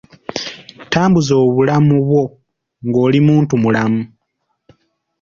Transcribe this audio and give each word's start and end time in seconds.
Tambuza 0.91 1.33
obulamu 1.45 1.95
bwo 2.07 2.21
ng'oli 2.87 3.19
muntu 3.27 3.53
mulamu. 3.63 4.03